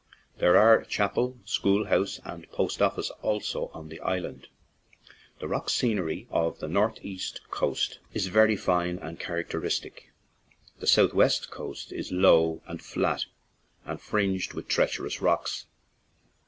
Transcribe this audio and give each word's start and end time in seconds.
There 0.39 0.57
are 0.57 0.79
a 0.79 0.85
chapel, 0.87 1.37
school 1.45 1.85
house, 1.85 2.19
and 2.25 2.51
post 2.51 2.81
office 2.81 3.11
also 3.21 3.67
on 3.71 3.89
the 3.89 3.99
island. 3.99 4.47
The 5.37 5.47
rock 5.47 5.69
scenery 5.69 6.25
of 6.31 6.57
the 6.57 6.67
northeast 6.67 7.41
coast 7.51 7.99
is 8.11 8.25
very 8.25 8.55
fine 8.57 8.97
and 8.97 9.19
characteristic; 9.19 10.11
the 10.79 10.87
south 10.87 11.13
west 11.13 11.51
coast 11.51 11.91
is 11.91 12.11
low 12.11 12.63
and 12.65 12.81
flat, 12.81 13.25
and 13.85 14.01
fringed 14.01 14.53
with 14.55 14.67
treacherous 14.67 15.21
rocks. 15.21 15.67